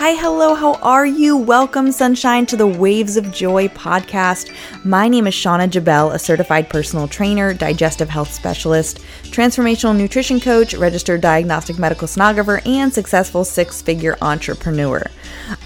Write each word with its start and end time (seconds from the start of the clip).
Hi, 0.00 0.14
hello, 0.14 0.54
how 0.54 0.76
are 0.76 1.04
you? 1.04 1.36
Welcome, 1.36 1.92
sunshine, 1.92 2.46
to 2.46 2.56
the 2.56 2.66
Waves 2.66 3.18
of 3.18 3.30
Joy 3.30 3.68
podcast. 3.68 4.50
My 4.82 5.08
name 5.08 5.26
is 5.26 5.34
Shauna 5.34 5.68
Jabel, 5.68 6.12
a 6.12 6.18
certified 6.18 6.70
personal 6.70 7.06
trainer, 7.06 7.52
digestive 7.52 8.08
health 8.08 8.32
specialist, 8.32 9.00
transformational 9.24 9.94
nutrition 9.94 10.40
coach, 10.40 10.72
registered 10.72 11.20
diagnostic 11.20 11.78
medical 11.78 12.08
sonographer, 12.08 12.66
and 12.66 12.90
successful 12.90 13.44
six 13.44 13.82
figure 13.82 14.16
entrepreneur. 14.22 15.04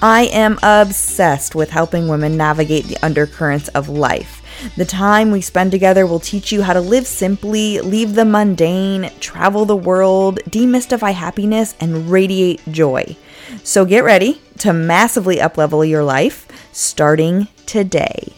I 0.03 0.25
am 0.33 0.59
obsessed 0.65 1.55
with 1.55 1.71
helping 1.71 2.09
women 2.09 2.37
navigate 2.37 2.87
the 2.87 2.99
undercurrents 3.05 3.69
of 3.69 3.89
life. 3.89 4.43
The 4.77 4.85
time 4.85 5.31
we 5.31 5.41
spend 5.41 5.71
together 5.71 6.07
will 6.07 6.19
teach 6.19 6.51
you 6.51 6.63
how 6.63 6.73
to 6.73 6.81
live 6.81 7.07
simply, 7.07 7.81
leave 7.81 8.15
the 8.15 8.25
mundane, 8.25 9.11
travel 9.21 9.65
the 9.65 9.77
world, 9.77 10.41
demystify 10.49 11.13
happiness, 11.13 11.75
and 11.81 12.11
radiate 12.11 12.61
joy. 12.71 13.17
So 13.63 13.85
get 13.85 14.03
ready 14.05 14.41
to 14.59 14.73
massively 14.73 15.37
uplevel 15.37 15.89
your 15.89 16.03
life 16.03 16.49
starting 16.73 17.49
today. 17.67 18.33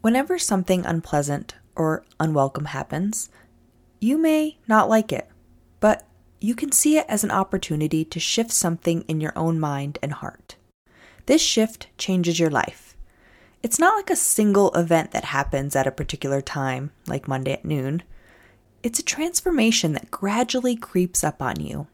Whenever 0.00 0.38
something 0.38 0.84
unpleasant 0.84 1.54
or 1.76 2.04
unwelcome 2.18 2.66
happens, 2.66 3.30
you 4.00 4.18
may 4.18 4.58
not 4.66 4.88
like 4.88 5.12
it, 5.12 5.30
but 5.78 6.06
you 6.40 6.54
can 6.54 6.72
see 6.72 6.98
it 6.98 7.06
as 7.08 7.22
an 7.22 7.30
opportunity 7.30 8.04
to 8.04 8.20
shift 8.20 8.50
something 8.50 9.02
in 9.02 9.20
your 9.20 9.32
own 9.36 9.60
mind 9.60 9.98
and 10.02 10.14
heart. 10.14 10.56
This 11.26 11.42
shift 11.42 11.88
changes 11.96 12.40
your 12.40 12.50
life. 12.50 12.89
It's 13.62 13.78
not 13.78 13.96
like 13.96 14.10
a 14.10 14.16
single 14.16 14.70
event 14.72 15.10
that 15.10 15.24
happens 15.24 15.76
at 15.76 15.86
a 15.86 15.92
particular 15.92 16.40
time, 16.40 16.92
like 17.06 17.28
Monday 17.28 17.52
at 17.52 17.64
noon. 17.64 18.02
It's 18.82 18.98
a 18.98 19.04
transformation 19.04 19.92
that 19.92 20.10
gradually 20.10 20.76
creeps 20.76 21.22
up 21.22 21.42
on 21.42 21.60
you. 21.60 21.86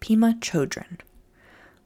Pema 0.00 0.38
Chodron 0.40 0.98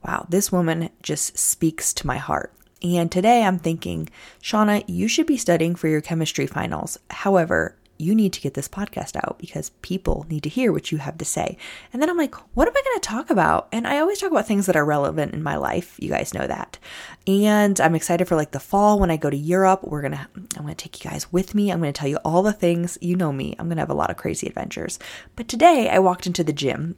wow, 0.04 0.26
this 0.28 0.52
woman 0.52 0.90
just 1.02 1.38
speaks 1.38 1.92
to 1.94 2.06
my 2.06 2.16
heart. 2.16 2.52
And 2.82 3.10
today 3.10 3.42
I'm 3.42 3.58
thinking, 3.58 4.08
Shauna, 4.42 4.84
you 4.86 5.08
should 5.08 5.26
be 5.26 5.36
studying 5.36 5.74
for 5.74 5.88
your 5.88 6.00
chemistry 6.00 6.46
finals. 6.46 6.98
However, 7.10 7.76
you 7.98 8.14
need 8.14 8.32
to 8.32 8.40
get 8.40 8.54
this 8.54 8.68
podcast 8.68 9.16
out 9.16 9.36
because 9.38 9.70
people 9.82 10.24
need 10.28 10.44
to 10.44 10.48
hear 10.48 10.72
what 10.72 10.92
you 10.92 10.98
have 10.98 11.18
to 11.18 11.24
say. 11.24 11.58
And 11.92 12.00
then 12.00 12.08
I'm 12.08 12.16
like, 12.16 12.34
what 12.56 12.68
am 12.68 12.74
I 12.76 12.82
going 12.82 13.00
to 13.00 13.08
talk 13.08 13.30
about? 13.30 13.68
And 13.72 13.86
I 13.86 13.98
always 13.98 14.20
talk 14.20 14.30
about 14.30 14.46
things 14.46 14.66
that 14.66 14.76
are 14.76 14.84
relevant 14.84 15.34
in 15.34 15.42
my 15.42 15.56
life. 15.56 15.96
You 15.98 16.08
guys 16.08 16.32
know 16.32 16.46
that. 16.46 16.78
And 17.26 17.80
I'm 17.80 17.94
excited 17.94 18.28
for 18.28 18.36
like 18.36 18.52
the 18.52 18.60
fall 18.60 18.98
when 18.98 19.10
I 19.10 19.16
go 19.16 19.28
to 19.28 19.36
Europe. 19.36 19.80
We're 19.82 20.02
going 20.02 20.12
to, 20.12 20.28
I'm 20.56 20.62
going 20.62 20.68
to 20.68 20.74
take 20.74 21.02
you 21.02 21.10
guys 21.10 21.32
with 21.32 21.54
me. 21.54 21.70
I'm 21.70 21.80
going 21.80 21.92
to 21.92 21.98
tell 21.98 22.08
you 22.08 22.18
all 22.24 22.42
the 22.42 22.52
things. 22.52 22.96
You 23.00 23.16
know 23.16 23.32
me, 23.32 23.54
I'm 23.58 23.66
going 23.66 23.76
to 23.76 23.82
have 23.82 23.90
a 23.90 23.94
lot 23.94 24.10
of 24.10 24.16
crazy 24.16 24.46
adventures. 24.46 24.98
But 25.34 25.48
today 25.48 25.88
I 25.90 25.98
walked 25.98 26.26
into 26.26 26.44
the 26.44 26.52
gym 26.52 26.96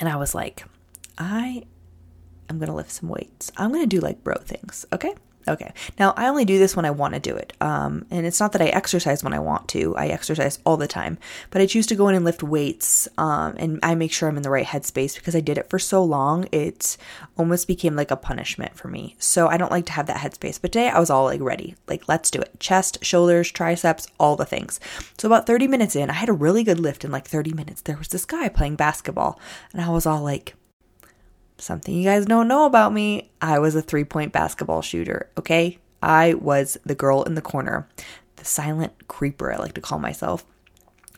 and 0.00 0.08
I 0.08 0.16
was 0.16 0.34
like, 0.34 0.64
I 1.18 1.64
I'm 2.48 2.58
going 2.58 2.68
to 2.68 2.74
lift 2.74 2.90
some 2.90 3.08
weights. 3.08 3.50
I'm 3.56 3.70
going 3.70 3.82
to 3.82 3.86
do 3.86 4.00
like 4.00 4.22
bro 4.24 4.34
things, 4.36 4.84
okay? 4.92 5.14
Okay. 5.48 5.72
Now, 5.98 6.14
I 6.16 6.28
only 6.28 6.44
do 6.44 6.58
this 6.58 6.76
when 6.76 6.84
I 6.84 6.90
want 6.90 7.14
to 7.14 7.20
do 7.20 7.34
it. 7.34 7.52
Um, 7.60 8.06
and 8.10 8.26
it's 8.26 8.40
not 8.40 8.52
that 8.52 8.62
I 8.62 8.66
exercise 8.66 9.24
when 9.24 9.32
I 9.32 9.38
want 9.38 9.68
to. 9.70 9.96
I 9.96 10.08
exercise 10.08 10.58
all 10.64 10.76
the 10.76 10.86
time. 10.86 11.18
But 11.50 11.62
I 11.62 11.66
choose 11.66 11.86
to 11.88 11.96
go 11.96 12.08
in 12.08 12.14
and 12.14 12.24
lift 12.24 12.42
weights. 12.42 13.08
Um, 13.18 13.54
and 13.58 13.80
I 13.82 13.94
make 13.94 14.12
sure 14.12 14.28
I'm 14.28 14.36
in 14.36 14.42
the 14.42 14.50
right 14.50 14.66
headspace 14.66 15.16
because 15.16 15.34
I 15.34 15.40
did 15.40 15.58
it 15.58 15.68
for 15.68 15.78
so 15.78 16.02
long. 16.04 16.46
It 16.52 16.96
almost 17.36 17.66
became 17.66 17.96
like 17.96 18.10
a 18.10 18.16
punishment 18.16 18.76
for 18.76 18.88
me. 18.88 19.16
So 19.18 19.48
I 19.48 19.56
don't 19.56 19.72
like 19.72 19.86
to 19.86 19.92
have 19.92 20.06
that 20.06 20.18
headspace. 20.18 20.60
But 20.60 20.72
today 20.72 20.88
I 20.88 21.00
was 21.00 21.10
all 21.10 21.24
like 21.24 21.40
ready. 21.40 21.74
Like, 21.88 22.08
let's 22.08 22.30
do 22.30 22.40
it. 22.40 22.60
Chest, 22.60 23.04
shoulders, 23.04 23.50
triceps, 23.50 24.06
all 24.20 24.36
the 24.36 24.44
things. 24.44 24.78
So 25.18 25.28
about 25.28 25.46
30 25.46 25.66
minutes 25.66 25.96
in, 25.96 26.10
I 26.10 26.14
had 26.14 26.28
a 26.28 26.32
really 26.34 26.62
good 26.62 26.78
lift 26.78 27.04
in 27.04 27.10
like 27.10 27.26
30 27.26 27.52
minutes. 27.52 27.82
There 27.82 27.96
was 27.96 28.08
this 28.08 28.24
guy 28.24 28.48
playing 28.48 28.76
basketball. 28.76 29.40
And 29.72 29.82
I 29.82 29.88
was 29.90 30.06
all 30.06 30.22
like, 30.22 30.54
Something 31.62 31.94
you 31.94 32.02
guys 32.02 32.26
don't 32.26 32.48
know 32.48 32.66
about 32.66 32.92
me 32.92 33.30
I 33.40 33.60
was 33.60 33.76
a 33.76 33.82
three 33.82 34.02
point 34.02 34.32
basketball 34.32 34.82
shooter, 34.82 35.30
okay? 35.38 35.78
I 36.02 36.34
was 36.34 36.76
the 36.84 36.96
girl 36.96 37.22
in 37.22 37.36
the 37.36 37.40
corner, 37.40 37.88
the 38.34 38.44
silent 38.44 39.06
creeper, 39.06 39.52
I 39.52 39.58
like 39.58 39.74
to 39.74 39.80
call 39.80 40.00
myself. 40.00 40.44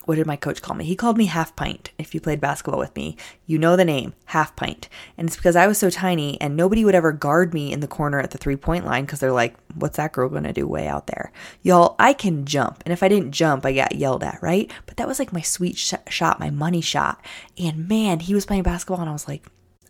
What 0.04 0.16
did 0.16 0.26
my 0.26 0.36
coach 0.36 0.60
call 0.60 0.76
me? 0.76 0.84
He 0.84 0.96
called 0.96 1.16
me 1.16 1.24
half 1.24 1.56
pint. 1.56 1.92
If 1.96 2.14
you 2.14 2.20
played 2.20 2.42
basketball 2.42 2.78
with 2.78 2.94
me, 2.94 3.16
you 3.46 3.58
know 3.58 3.74
the 3.74 3.86
name, 3.86 4.12
half 4.26 4.54
pint. 4.54 4.90
And 5.16 5.28
it's 5.28 5.36
because 5.36 5.56
I 5.56 5.66
was 5.66 5.78
so 5.78 5.88
tiny 5.88 6.38
and 6.42 6.54
nobody 6.54 6.84
would 6.84 6.94
ever 6.94 7.10
guard 7.10 7.54
me 7.54 7.72
in 7.72 7.80
the 7.80 7.88
corner 7.88 8.20
at 8.20 8.30
the 8.30 8.36
three 8.36 8.56
point 8.56 8.84
line 8.84 9.06
because 9.06 9.20
they're 9.20 9.32
like, 9.32 9.56
what's 9.74 9.96
that 9.96 10.12
girl 10.12 10.28
gonna 10.28 10.52
do 10.52 10.68
way 10.68 10.86
out 10.86 11.06
there? 11.06 11.32
Y'all, 11.62 11.96
I 11.98 12.12
can 12.12 12.44
jump. 12.44 12.82
And 12.84 12.92
if 12.92 13.02
I 13.02 13.08
didn't 13.08 13.32
jump, 13.32 13.64
I 13.64 13.72
got 13.72 13.94
yelled 13.94 14.22
at, 14.22 14.42
right? 14.42 14.70
But 14.84 14.98
that 14.98 15.08
was 15.08 15.18
like 15.18 15.32
my 15.32 15.40
sweet 15.40 15.78
sh- 15.78 15.94
shot, 16.10 16.38
my 16.38 16.50
money 16.50 16.82
shot. 16.82 17.24
And 17.56 17.88
man, 17.88 18.20
he 18.20 18.34
was 18.34 18.44
playing 18.44 18.64
basketball 18.64 19.00
and 19.00 19.08
I 19.08 19.14
was 19.14 19.26
like, 19.26 19.46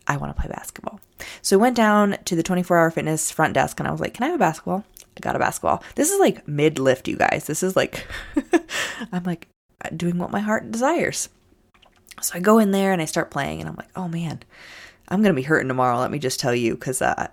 I 0.07 0.17
want 0.17 0.35
to 0.35 0.41
play 0.41 0.49
basketball. 0.49 0.99
So 1.41 1.57
I 1.57 1.61
went 1.61 1.75
down 1.75 2.17
to 2.25 2.35
the 2.35 2.43
24 2.43 2.77
hour 2.77 2.91
fitness 2.91 3.31
front 3.31 3.53
desk 3.53 3.79
and 3.79 3.87
I 3.87 3.91
was 3.91 4.01
like, 4.01 4.13
Can 4.13 4.23
I 4.23 4.27
have 4.27 4.35
a 4.35 4.39
basketball? 4.39 4.83
I 5.17 5.19
got 5.21 5.35
a 5.35 5.39
basketball. 5.39 5.83
This 5.95 6.11
is 6.11 6.19
like 6.19 6.47
mid 6.47 6.79
lift, 6.79 7.07
you 7.07 7.15
guys. 7.15 7.47
This 7.47 7.63
is 7.63 7.75
like, 7.75 8.05
I'm 9.11 9.23
like 9.23 9.47
doing 9.95 10.17
what 10.17 10.31
my 10.31 10.41
heart 10.41 10.71
desires. 10.71 11.29
So 12.21 12.35
I 12.35 12.39
go 12.39 12.59
in 12.59 12.71
there 12.71 12.93
and 12.93 13.01
I 13.01 13.05
start 13.05 13.31
playing 13.31 13.59
and 13.59 13.69
I'm 13.69 13.75
like, 13.75 13.89
Oh 13.95 14.07
man, 14.07 14.41
I'm 15.07 15.21
going 15.21 15.33
to 15.33 15.41
be 15.41 15.45
hurting 15.45 15.67
tomorrow. 15.67 15.99
Let 15.99 16.11
me 16.11 16.19
just 16.19 16.39
tell 16.39 16.55
you, 16.55 16.75
because 16.75 17.01
uh, 17.01 17.27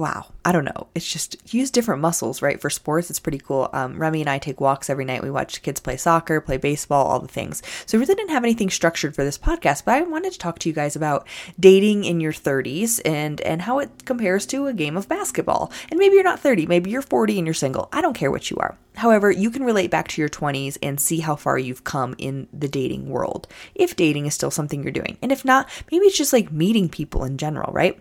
wow, 0.00 0.26
I 0.44 0.52
don't 0.52 0.64
know. 0.64 0.88
It's 0.94 1.10
just 1.10 1.52
use 1.52 1.70
different 1.70 2.00
muscles, 2.00 2.40
right? 2.40 2.60
For 2.60 2.70
sports, 2.70 3.10
it's 3.10 3.20
pretty 3.20 3.38
cool. 3.38 3.68
Um, 3.72 3.98
Remy 3.98 4.22
and 4.22 4.30
I 4.30 4.38
take 4.38 4.60
walks 4.60 4.88
every 4.88 5.04
night. 5.04 5.22
We 5.22 5.30
watch 5.30 5.62
kids 5.62 5.78
play 5.78 5.98
soccer, 5.98 6.40
play 6.40 6.56
baseball, 6.56 7.06
all 7.06 7.20
the 7.20 7.28
things. 7.28 7.62
So 7.84 7.98
we 7.98 8.02
really 8.02 8.14
didn't 8.14 8.30
have 8.30 8.42
anything 8.42 8.70
structured 8.70 9.14
for 9.14 9.24
this 9.24 9.36
podcast, 9.36 9.84
but 9.84 9.94
I 9.94 10.02
wanted 10.02 10.32
to 10.32 10.38
talk 10.38 10.58
to 10.60 10.68
you 10.68 10.74
guys 10.74 10.96
about 10.96 11.26
dating 11.58 12.04
in 12.04 12.18
your 12.20 12.32
30s 12.32 13.00
and 13.04 13.40
and 13.42 13.62
how 13.62 13.78
it 13.78 14.06
compares 14.06 14.46
to 14.46 14.66
a 14.66 14.72
game 14.72 14.96
of 14.96 15.08
basketball. 15.08 15.70
And 15.90 15.98
maybe 15.98 16.14
you're 16.14 16.24
not 16.24 16.40
30, 16.40 16.66
maybe 16.66 16.90
you're 16.90 17.02
40 17.02 17.38
and 17.38 17.46
you're 17.46 17.54
single. 17.54 17.90
I 17.92 18.00
don't 18.00 18.14
care 18.14 18.30
what 18.30 18.50
you 18.50 18.56
are. 18.56 18.78
However, 18.96 19.30
you 19.30 19.50
can 19.50 19.64
relate 19.64 19.90
back 19.90 20.08
to 20.08 20.22
your 20.22 20.28
20s 20.28 20.78
and 20.82 20.98
see 20.98 21.20
how 21.20 21.36
far 21.36 21.58
you've 21.58 21.84
come 21.84 22.14
in 22.16 22.48
the 22.52 22.68
dating 22.68 23.08
world. 23.08 23.48
If 23.74 23.96
dating 23.96 24.26
is 24.26 24.34
still 24.34 24.50
something 24.50 24.82
you're 24.82 24.92
doing. 24.92 25.18
And 25.20 25.30
if 25.30 25.44
not, 25.44 25.68
maybe 25.92 26.06
it's 26.06 26.18
just 26.18 26.32
like 26.32 26.50
meeting 26.50 26.88
people 26.88 27.24
in 27.24 27.38
general, 27.38 27.72
right? 27.72 28.00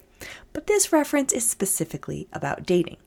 But 0.54 0.68
this 0.68 0.92
reference 0.92 1.34
is 1.34 1.48
specifically 1.48 2.28
about 2.34 2.66
dating 2.66 2.98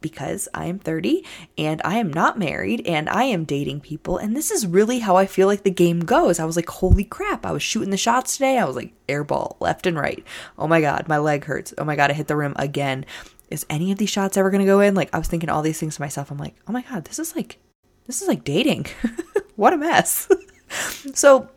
because 0.00 0.48
I 0.54 0.66
am 0.66 0.78
30 0.78 1.24
and 1.58 1.80
I 1.84 1.98
am 1.98 2.12
not 2.12 2.38
married 2.38 2.86
and 2.86 3.08
I 3.08 3.24
am 3.24 3.44
dating 3.44 3.80
people. 3.80 4.18
And 4.18 4.36
this 4.36 4.50
is 4.50 4.66
really 4.66 5.00
how 5.00 5.16
I 5.16 5.26
feel 5.26 5.46
like 5.46 5.62
the 5.62 5.70
game 5.70 6.00
goes. 6.00 6.38
I 6.38 6.44
was 6.44 6.56
like, 6.56 6.68
holy 6.68 7.04
crap, 7.04 7.44
I 7.44 7.52
was 7.52 7.62
shooting 7.62 7.90
the 7.90 7.96
shots 7.96 8.34
today. 8.34 8.58
I 8.58 8.64
was 8.64 8.76
like, 8.76 8.92
airball 9.06 9.56
left 9.60 9.86
and 9.86 9.98
right. 9.98 10.24
Oh 10.58 10.66
my 10.66 10.80
God, 10.80 11.08
my 11.08 11.18
leg 11.18 11.44
hurts. 11.44 11.74
Oh 11.78 11.84
my 11.84 11.96
God, 11.96 12.10
I 12.10 12.14
hit 12.14 12.28
the 12.28 12.36
rim 12.36 12.54
again. 12.56 13.04
Is 13.50 13.66
any 13.68 13.92
of 13.92 13.98
these 13.98 14.10
shots 14.10 14.36
ever 14.36 14.50
going 14.50 14.62
to 14.62 14.66
go 14.66 14.80
in? 14.80 14.94
Like, 14.94 15.14
I 15.14 15.18
was 15.18 15.28
thinking 15.28 15.50
all 15.50 15.62
these 15.62 15.78
things 15.78 15.96
to 15.96 16.02
myself. 16.02 16.30
I'm 16.30 16.38
like, 16.38 16.54
oh 16.66 16.72
my 16.72 16.82
God, 16.82 17.04
this 17.04 17.18
is 17.18 17.36
like, 17.36 17.58
this 18.06 18.22
is 18.22 18.28
like 18.28 18.42
dating. 18.44 18.86
what 19.56 19.72
a 19.72 19.76
mess. 19.76 20.28
so, 21.14 21.48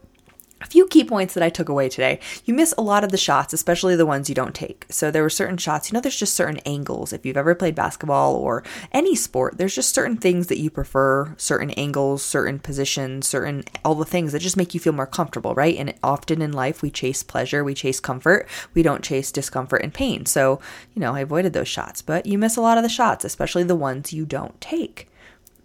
a 0.62 0.66
few 0.66 0.88
key 0.88 1.04
points 1.04 1.34
that 1.34 1.44
I 1.44 1.50
took 1.50 1.70
away 1.70 1.90
today. 1.90 2.20
You 2.46 2.54
miss 2.54 2.74
a 2.78 2.82
lot 2.82 3.04
of 3.04 3.12
the 3.12 3.18
shots, 3.18 3.54
especially 3.54 3.96
the 3.96 4.06
ones 4.06 4.28
you 4.28 4.36
don't 4.36 4.56
take. 4.56 4.86
So 4.90 5.12
there 5.12 5.22
were 5.22 5.30
certain 5.30 5.58
shots, 5.58 5.90
you 5.90 5.94
know, 5.94 6.02
there's 6.02 6.20
just 6.20 6.36
certain 6.36 6.60
angles. 6.66 7.14
If 7.14 7.26
you've 7.26 7.38
ever 7.38 7.54
played 7.54 7.76
basketball 7.76 8.36
or 8.36 8.64
any 8.92 9.16
sport, 9.16 9.58
there's 9.58 9.76
just 9.76 9.94
certain 9.94 10.18
things 10.18 10.48
that 10.48 10.60
you 10.60 10.70
prefer, 10.70 11.36
certain 11.38 11.72
angles, 11.72 12.24
certain 12.24 12.60
positions, 12.60 13.28
certain 13.28 13.64
all 13.86 13.96
the 13.96 14.06
things 14.06 14.32
that 14.32 14.40
just 14.40 14.58
make 14.58 14.74
you 14.74 14.80
feel 14.80 14.94
more 14.94 15.06
comfortable, 15.06 15.54
right? 15.54 15.78
And 15.78 15.94
often 16.02 16.42
in 16.42 16.52
life, 16.54 16.82
we 16.82 16.90
chase 16.90 17.24
pleasure, 17.24 17.64
we 17.64 17.74
chase 17.74 18.00
comfort, 18.00 18.48
we 18.74 18.84
don't 18.84 19.04
chase 19.04 19.32
discomfort 19.32 19.84
and 19.84 19.94
pain. 19.94 20.26
So, 20.26 20.60
you 20.94 21.00
know, 21.00 21.14
I 21.14 21.22
avoided 21.22 21.54
those 21.54 21.68
shots, 21.68 22.02
but 22.02 22.26
you 22.26 22.38
miss 22.38 22.58
a 22.58 22.62
lot 22.62 22.78
of 22.78 22.84
the 22.84 22.90
shots, 22.90 23.24
especially 23.24 23.64
the 23.64 23.76
ones 23.76 24.14
you 24.14 24.26
don't 24.26 24.60
take. 24.60 25.08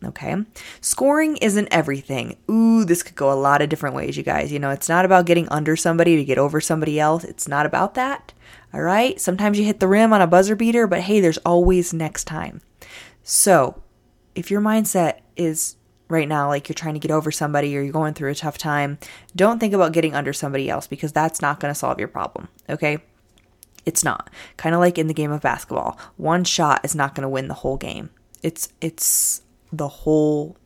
Okay. 0.04 0.36
Scoring 0.80 1.36
isn't 1.38 1.68
everything. 1.70 2.36
Ooh, 2.50 2.84
this 2.84 3.02
could 3.02 3.14
go 3.14 3.32
a 3.32 3.34
lot 3.34 3.62
of 3.62 3.68
different 3.68 3.94
ways, 3.94 4.16
you 4.16 4.22
guys. 4.22 4.52
You 4.52 4.58
know, 4.58 4.70
it's 4.70 4.88
not 4.88 5.04
about 5.04 5.26
getting 5.26 5.48
under 5.48 5.76
somebody 5.76 6.16
to 6.16 6.24
get 6.24 6.38
over 6.38 6.60
somebody 6.60 6.98
else. 6.98 7.24
It's 7.24 7.46
not 7.46 7.66
about 7.66 7.94
that. 7.94 8.32
All 8.74 8.82
right. 8.82 9.20
Sometimes 9.20 9.58
you 9.58 9.64
hit 9.64 9.80
the 9.80 9.88
rim 9.88 10.12
on 10.12 10.22
a 10.22 10.26
buzzer 10.26 10.56
beater, 10.56 10.86
but 10.86 11.00
hey, 11.00 11.20
there's 11.20 11.38
always 11.38 11.92
next 11.92 12.24
time. 12.24 12.60
So 13.22 13.82
if 14.34 14.50
your 14.50 14.60
mindset 14.60 15.20
is 15.36 15.76
right 16.08 16.28
now 16.28 16.48
like 16.48 16.68
you're 16.68 16.74
trying 16.74 16.94
to 16.94 17.00
get 17.00 17.10
over 17.10 17.30
somebody 17.30 17.76
or 17.76 17.82
you're 17.82 17.92
going 17.92 18.14
through 18.14 18.30
a 18.30 18.34
tough 18.34 18.58
time, 18.58 18.98
don't 19.36 19.58
think 19.58 19.74
about 19.74 19.92
getting 19.92 20.14
under 20.14 20.32
somebody 20.32 20.68
else 20.68 20.86
because 20.86 21.12
that's 21.12 21.40
not 21.40 21.60
going 21.60 21.72
to 21.72 21.78
solve 21.78 21.98
your 21.98 22.08
problem. 22.08 22.48
Okay. 22.68 22.98
It's 23.84 24.04
not. 24.04 24.30
Kind 24.56 24.74
of 24.74 24.80
like 24.80 24.98
in 24.98 25.06
the 25.06 25.14
game 25.14 25.32
of 25.32 25.40
basketball. 25.40 25.98
One 26.16 26.44
shot 26.44 26.84
is 26.84 26.94
not 26.94 27.14
going 27.14 27.22
to 27.22 27.28
win 27.28 27.48
the 27.48 27.54
whole 27.54 27.76
game. 27.76 28.10
It's 28.42 28.72
it's 28.80 29.42
the 29.72 29.88
whole 29.88 30.56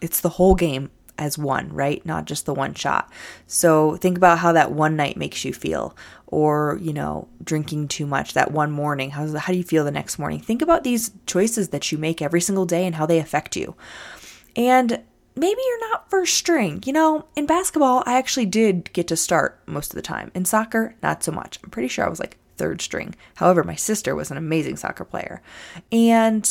it's 0.00 0.20
the 0.20 0.28
whole 0.28 0.54
game 0.54 0.90
as 1.16 1.38
one, 1.38 1.72
right? 1.72 2.04
Not 2.04 2.24
just 2.24 2.44
the 2.44 2.54
one 2.54 2.74
shot. 2.74 3.10
So 3.46 3.96
think 3.96 4.16
about 4.16 4.38
how 4.38 4.52
that 4.52 4.72
one 4.72 4.96
night 4.96 5.16
makes 5.16 5.44
you 5.44 5.52
feel 5.52 5.96
or, 6.26 6.78
you 6.82 6.92
know, 6.92 7.28
drinking 7.42 7.88
too 7.88 8.06
much 8.06 8.34
that 8.34 8.50
one 8.50 8.70
morning. 8.70 9.10
How 9.10 9.26
how 9.38 9.52
do 9.52 9.58
you 9.58 9.64
feel 9.64 9.84
the 9.84 9.90
next 9.90 10.18
morning? 10.18 10.40
Think 10.40 10.60
about 10.60 10.84
these 10.84 11.12
choices 11.26 11.68
that 11.68 11.90
you 11.92 11.98
make 11.98 12.20
every 12.20 12.40
single 12.40 12.66
day 12.66 12.84
and 12.84 12.96
how 12.96 13.06
they 13.06 13.18
affect 13.18 13.56
you. 13.56 13.76
And 14.56 15.00
maybe 15.36 15.60
you're 15.66 15.90
not 15.90 16.10
first 16.10 16.34
string. 16.34 16.82
You 16.84 16.92
know, 16.92 17.26
in 17.36 17.46
basketball, 17.46 18.02
I 18.06 18.18
actually 18.18 18.46
did 18.46 18.92
get 18.92 19.08
to 19.08 19.16
start 19.16 19.60
most 19.66 19.92
of 19.92 19.96
the 19.96 20.02
time. 20.02 20.30
In 20.34 20.44
soccer, 20.44 20.96
not 21.02 21.22
so 21.22 21.32
much. 21.32 21.58
I'm 21.62 21.70
pretty 21.70 21.88
sure 21.88 22.04
I 22.04 22.10
was 22.10 22.20
like 22.20 22.38
third 22.56 22.80
string. 22.80 23.14
However, 23.36 23.64
my 23.64 23.74
sister 23.74 24.14
was 24.14 24.30
an 24.30 24.36
amazing 24.36 24.76
soccer 24.76 25.04
player. 25.04 25.42
And 25.90 26.48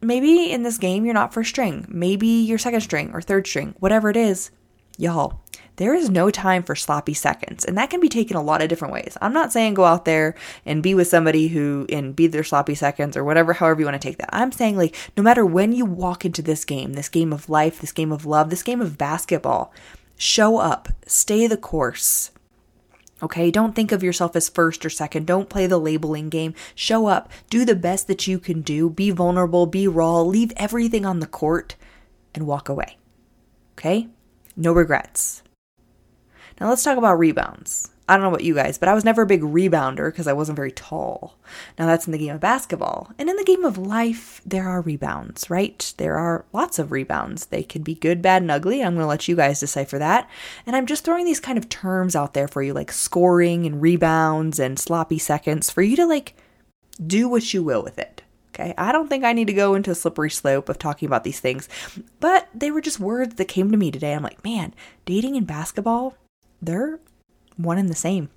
maybe 0.00 0.50
in 0.50 0.62
this 0.62 0.78
game 0.78 1.04
you're 1.04 1.14
not 1.14 1.34
first 1.34 1.50
string. 1.50 1.86
Maybe 1.88 2.26
you're 2.26 2.58
second 2.58 2.80
string 2.80 3.10
or 3.12 3.20
third 3.20 3.46
string. 3.46 3.74
Whatever 3.78 4.10
it 4.10 4.16
is, 4.16 4.50
y'all, 4.98 5.40
there 5.76 5.94
is 5.94 6.10
no 6.10 6.30
time 6.30 6.62
for 6.62 6.74
sloppy 6.74 7.14
seconds. 7.14 7.64
And 7.64 7.78
that 7.78 7.88
can 7.88 8.00
be 8.00 8.08
taken 8.08 8.36
a 8.36 8.42
lot 8.42 8.60
of 8.60 8.68
different 8.68 8.92
ways. 8.92 9.16
I'm 9.20 9.32
not 9.32 9.52
saying 9.52 9.74
go 9.74 9.84
out 9.84 10.04
there 10.04 10.34
and 10.66 10.82
be 10.82 10.94
with 10.94 11.08
somebody 11.08 11.48
who 11.48 11.86
and 11.88 12.14
be 12.14 12.26
their 12.26 12.44
sloppy 12.44 12.74
seconds 12.74 13.16
or 13.16 13.24
whatever, 13.24 13.54
however 13.54 13.80
you 13.80 13.86
want 13.86 14.00
to 14.00 14.08
take 14.08 14.18
that. 14.18 14.28
I'm 14.34 14.52
saying 14.52 14.76
like 14.76 14.94
no 15.16 15.22
matter 15.22 15.46
when 15.46 15.72
you 15.72 15.86
walk 15.86 16.24
into 16.24 16.42
this 16.42 16.64
game, 16.64 16.92
this 16.92 17.08
game 17.08 17.32
of 17.32 17.48
life, 17.48 17.80
this 17.80 17.92
game 17.92 18.12
of 18.12 18.26
love, 18.26 18.50
this 18.50 18.62
game 18.62 18.80
of 18.80 18.98
basketball, 18.98 19.72
show 20.16 20.58
up, 20.58 20.90
stay 21.06 21.46
the 21.46 21.56
course. 21.56 22.30
Okay, 23.22 23.50
don't 23.50 23.74
think 23.74 23.92
of 23.92 24.02
yourself 24.02 24.34
as 24.34 24.48
first 24.48 24.84
or 24.84 24.90
second. 24.90 25.26
Don't 25.26 25.50
play 25.50 25.66
the 25.66 25.78
labeling 25.78 26.30
game. 26.30 26.54
Show 26.74 27.06
up, 27.06 27.30
do 27.50 27.64
the 27.64 27.76
best 27.76 28.06
that 28.06 28.26
you 28.26 28.38
can 28.38 28.62
do, 28.62 28.88
be 28.88 29.10
vulnerable, 29.10 29.66
be 29.66 29.86
raw, 29.86 30.22
leave 30.22 30.52
everything 30.56 31.04
on 31.04 31.20
the 31.20 31.26
court, 31.26 31.76
and 32.34 32.46
walk 32.46 32.68
away. 32.68 32.96
Okay? 33.78 34.08
No 34.56 34.72
regrets. 34.72 35.42
Now 36.60 36.68
let's 36.68 36.82
talk 36.82 36.98
about 36.98 37.18
rebounds. 37.18 37.90
I 38.10 38.14
don't 38.14 38.22
know 38.22 38.30
about 38.30 38.42
you 38.42 38.56
guys, 38.56 38.76
but 38.76 38.88
I 38.88 38.94
was 38.94 39.04
never 39.04 39.22
a 39.22 39.26
big 39.26 39.40
rebounder 39.40 40.10
because 40.10 40.26
I 40.26 40.32
wasn't 40.32 40.56
very 40.56 40.72
tall. 40.72 41.38
Now 41.78 41.86
that's 41.86 42.06
in 42.06 42.12
the 42.12 42.18
game 42.18 42.34
of 42.34 42.40
basketball. 42.40 43.12
And 43.20 43.30
in 43.30 43.36
the 43.36 43.44
game 43.44 43.64
of 43.64 43.78
life, 43.78 44.40
there 44.44 44.68
are 44.68 44.80
rebounds, 44.80 45.48
right? 45.48 45.94
There 45.96 46.16
are 46.16 46.44
lots 46.52 46.80
of 46.80 46.90
rebounds. 46.90 47.46
They 47.46 47.62
can 47.62 47.84
be 47.84 47.94
good, 47.94 48.20
bad, 48.20 48.42
and 48.42 48.50
ugly. 48.50 48.82
I'm 48.82 48.94
going 48.94 49.04
to 49.04 49.06
let 49.06 49.28
you 49.28 49.36
guys 49.36 49.60
decipher 49.60 49.96
that. 50.00 50.28
And 50.66 50.74
I'm 50.74 50.86
just 50.86 51.04
throwing 51.04 51.24
these 51.24 51.38
kind 51.38 51.56
of 51.56 51.68
terms 51.68 52.16
out 52.16 52.34
there 52.34 52.48
for 52.48 52.64
you, 52.64 52.74
like 52.74 52.90
scoring 52.90 53.64
and 53.64 53.80
rebounds 53.80 54.58
and 54.58 54.76
sloppy 54.76 55.20
seconds, 55.20 55.70
for 55.70 55.80
you 55.80 55.94
to 55.94 56.04
like 56.04 56.34
do 57.06 57.28
what 57.28 57.54
you 57.54 57.62
will 57.62 57.84
with 57.84 57.96
it. 57.96 58.22
Okay, 58.52 58.74
I 58.76 58.90
don't 58.90 59.08
think 59.08 59.22
I 59.22 59.32
need 59.32 59.46
to 59.46 59.52
go 59.52 59.76
into 59.76 59.92
a 59.92 59.94
slippery 59.94 60.30
slope 60.30 60.68
of 60.68 60.80
talking 60.80 61.06
about 61.06 61.22
these 61.22 61.38
things, 61.38 61.68
but 62.18 62.48
they 62.52 62.72
were 62.72 62.80
just 62.80 62.98
words 62.98 63.36
that 63.36 63.44
came 63.44 63.70
to 63.70 63.76
me 63.76 63.92
today. 63.92 64.14
I'm 64.14 64.24
like, 64.24 64.42
man, 64.42 64.74
dating 65.04 65.36
and 65.36 65.46
basketball, 65.46 66.16
they're 66.60 66.98
one 67.62 67.78
and 67.78 67.88
the 67.88 67.94
same. 67.94 68.30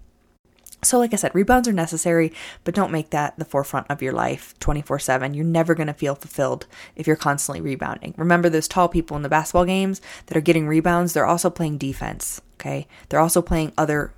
So, 0.84 1.00
like 1.00 1.14
I 1.14 1.16
said, 1.16 1.34
rebounds 1.34 1.68
are 1.68 1.74
necessary, 1.74 2.34
but 2.64 2.76
don't 2.76 2.92
make 2.92 3.12
that 3.12 3.38
the 3.38 3.46
forefront 3.46 3.90
of 3.90 4.02
your 4.02 4.14
life 4.14 4.54
24 4.60 5.00
7. 5.00 5.34
You're 5.34 5.46
never 5.46 5.76
going 5.76 5.88
to 5.88 5.94
feel 5.94 6.16
fulfilled 6.16 6.68
if 6.96 7.08
you're 7.08 7.16
constantly 7.16 7.62
rebounding. 7.62 8.14
Remember 8.18 8.50
those 8.50 8.68
tall 8.68 8.90
people 8.90 9.16
in 9.16 9.24
the 9.24 9.30
basketball 9.30 9.66
games 9.66 10.02
that 10.26 10.38
are 10.38 10.42
getting 10.42 10.68
rebounds? 10.68 11.14
They're 11.14 11.26
also 11.26 11.50
playing 11.50 11.78
defense, 11.78 12.42
okay? 12.56 12.88
They're 13.10 13.20
also 13.20 13.42
playing 13.42 13.72
other 13.78 14.14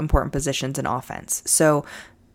important 0.00 0.32
positions 0.32 0.78
in 0.78 0.86
offense. 0.86 1.42
So, 1.44 1.84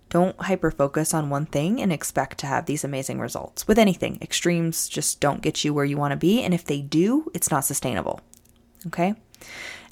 don't 0.10 0.40
hyper 0.42 0.72
focus 0.72 1.14
on 1.14 1.30
one 1.30 1.46
thing 1.46 1.82
and 1.82 1.94
expect 1.94 2.40
to 2.40 2.48
have 2.48 2.66
these 2.66 2.84
amazing 2.84 3.20
results. 3.20 3.68
With 3.68 3.78
anything, 3.78 4.18
extremes 4.22 4.90
just 4.90 5.20
don't 5.20 5.42
get 5.42 5.64
you 5.64 5.74
where 5.74 5.86
you 5.86 5.98
want 5.98 6.12
to 6.12 6.18
be. 6.18 6.42
And 6.42 6.54
if 6.54 6.66
they 6.66 6.82
do, 6.82 7.32
it's 7.34 7.52
not 7.52 7.66
sustainable, 7.66 8.20
okay? 8.88 9.14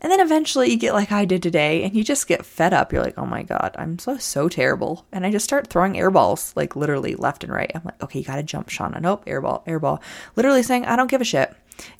And 0.01 0.11
then 0.11 0.19
eventually 0.19 0.69
you 0.69 0.77
get 0.77 0.94
like 0.94 1.11
I 1.11 1.25
did 1.25 1.41
today 1.41 1.83
and 1.83 1.95
you 1.95 2.03
just 2.03 2.27
get 2.27 2.45
fed 2.45 2.73
up. 2.73 2.94
You're 2.94 3.03
like, 3.03 3.17
oh 3.17 3.25
my 3.25 3.44
God, 3.44 3.75
I'm 3.77 3.97
so, 3.99 4.17
so 4.17 4.47
terrible. 4.49 5.05
And 5.11 5.25
I 5.25 5.31
just 5.31 5.45
start 5.45 5.67
throwing 5.67 5.97
air 5.97 6.11
balls, 6.11 6.53
like 6.55 6.75
literally 6.75 7.15
left 7.15 7.44
and 7.44 7.53
right. 7.53 7.71
I'm 7.73 7.83
like, 7.83 8.01
okay, 8.03 8.19
you 8.19 8.25
gotta 8.25 8.44
jump, 8.44 8.69
Shauna. 8.69 9.01
Nope, 9.01 9.25
airball, 9.25 9.65
airball. 9.65 10.01
Literally 10.35 10.63
saying, 10.63 10.85
I 10.85 10.95
don't 10.95 11.09
give 11.09 11.21
a 11.21 11.25
shit. 11.25 11.53